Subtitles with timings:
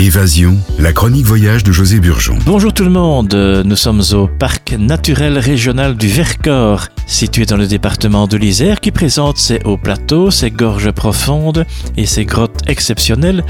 [0.00, 2.38] Évasion, la chronique voyage de José Burgeon.
[2.46, 7.66] Bonjour tout le monde, nous sommes au parc naturel régional du Vercors, situé dans le
[7.66, 11.66] département de l'Isère, qui présente ses hauts plateaux, ses gorges profondes
[11.96, 13.42] et ses grottes exceptionnelles.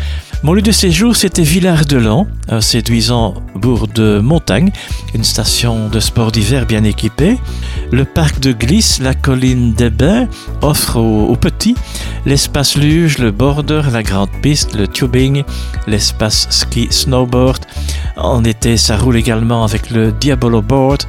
[0.45, 4.71] Mon lieu de séjour, c'était Villard-de-Lans, un séduisant bourg de montagne,
[5.13, 7.39] une station de sport d'hiver bien équipée.
[7.91, 10.29] Le parc de glisse, la colline des Bains,
[10.63, 11.75] offre aux, petits
[12.25, 15.43] l'espace luge, le border, la grande piste, le tubing,
[15.89, 17.65] l'espace ski snowboard.
[18.17, 21.03] En été, ça roule également avec le Diabolo Board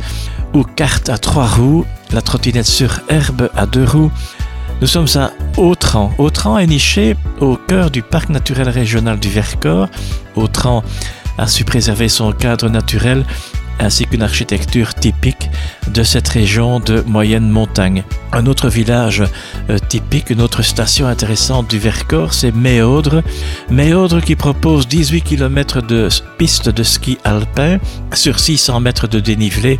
[0.55, 4.11] ou carte à trois roues, la trottinette sur herbe à deux roues.
[4.81, 6.13] Nous sommes à Autran.
[6.17, 9.89] Autran est niché au cœur du parc naturel régional du Vercors.
[10.35, 10.83] Autran
[11.37, 13.25] a su préserver son cadre naturel
[13.79, 15.49] ainsi qu'une architecture typique
[15.93, 18.03] de cette région de moyenne montagne.
[18.31, 19.23] Un autre village
[19.69, 23.23] euh, typique, une autre station intéressante du Vercors, c'est Méaudre.
[23.69, 27.79] Méaudre qui propose 18 km de pistes de ski alpin
[28.13, 29.79] sur 600 mètres de dénivelé,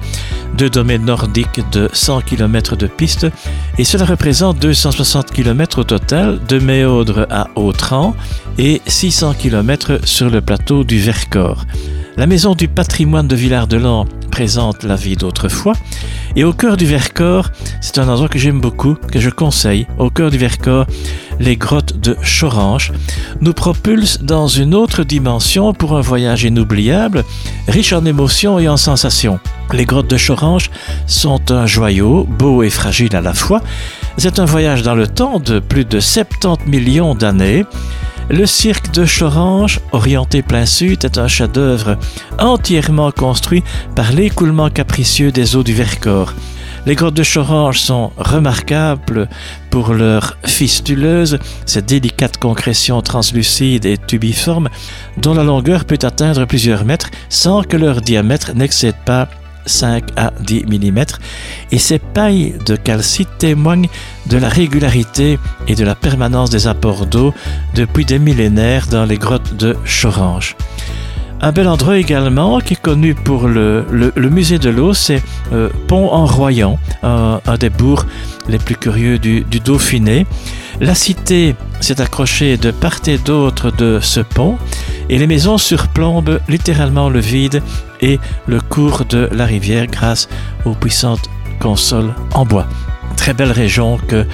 [0.58, 3.27] deux domaines nordiques de 100 km de pistes,
[3.77, 8.16] et cela représente 260 km au total de Méaudre à Autran
[8.58, 11.66] et 600 km sur le plateau du Vercors.
[12.20, 15.72] La maison du patrimoine de Villard-de-Lans présente la vie d'autrefois.
[16.36, 19.88] Et au cœur du Vercors, c'est un endroit que j'aime beaucoup, que je conseille.
[19.98, 20.86] Au cœur du Vercors,
[21.39, 22.92] les grottes de Chorange
[23.39, 27.23] nous propulsent dans une autre dimension pour un voyage inoubliable,
[27.70, 29.39] riche en émotions et en sensations.
[29.72, 30.72] Les grottes de Chorange
[31.08, 33.61] sont un joyau, beau et fragile à la fois.
[34.17, 37.64] C'est un voyage dans le temps de plus de 70 millions d'années.
[38.31, 41.97] Le cirque de Chorange, orienté plein sud, est un chef-d'œuvre
[42.38, 43.63] entièrement construit
[43.95, 46.36] par l'écoulement capricieux des eaux du Vercors.
[46.86, 49.27] Les grottes de Chorange sont remarquables
[49.71, 54.69] pour leur fistuleuse, cette délicate concrétion translucide et tubiforme
[55.17, 59.27] dont la longueur peut atteindre plusieurs mètres sans que leur diamètre n'excède pas
[59.70, 61.03] 5 à 10 mm,
[61.72, 63.89] et ces pailles de calcite témoignent
[64.27, 67.33] de la régularité et de la permanence des apports d'eau
[67.76, 70.55] depuis des millénaires dans les grottes de Chorange.
[71.42, 73.86] Un bel endroit également qui est connu pour le,
[74.17, 75.23] musée de l'eau, c'est
[75.54, 78.05] euh, Pont-en-Royan, un, des bourgs
[78.49, 80.26] les plus curieux du, du Dauphiné.
[80.82, 84.58] La cité s'est accrochée de part et d'autre de ce pont
[85.09, 87.61] et les maisons surplombent littéralement le vide
[88.02, 90.30] et le cours de la rivière grâce
[90.65, 92.67] aux puissantes consoles en bois.
[93.17, 94.25] Très belle région que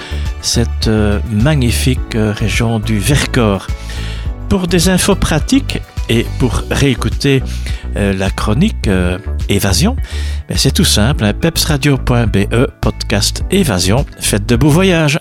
[0.42, 3.68] cette euh, magnifique euh, région du Vercors.
[4.50, 7.44] Pour des infos pratiques, et pour réécouter
[7.96, 9.18] euh, la chronique euh,
[9.50, 9.96] Évasion,
[10.48, 14.06] ben, c'est tout simple, hein, pepsradio.be, podcast Évasion.
[14.20, 15.20] Faites de beaux voyages.